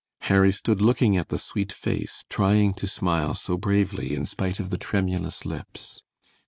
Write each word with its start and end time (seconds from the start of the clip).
Harry 0.21 0.51
stood 0.51 0.81
looking 0.81 1.15
at 1.15 1.29
the 1.29 1.37
sweet 1.37 1.71
face, 1.71 2.23
trying 2.27 2.73
to 2.73 2.87
smile 2.87 3.35
so 3.35 3.55
bravely 3.55 4.15
in 4.15 4.25
spite 4.25 4.59
of 4.59 4.71
the 4.71 4.77
tremulous 4.79 5.45
lips. 5.45 6.01